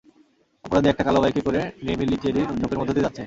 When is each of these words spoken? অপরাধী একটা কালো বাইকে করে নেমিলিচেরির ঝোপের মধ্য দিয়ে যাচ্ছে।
অপরাধী 0.65 0.87
একটা 0.89 1.03
কালো 1.07 1.19
বাইকে 1.23 1.41
করে 1.47 1.61
নেমিলিচেরির 1.85 2.47
ঝোপের 2.59 2.79
মধ্য 2.79 2.91
দিয়ে 2.93 3.05
যাচ্ছে। 3.05 3.19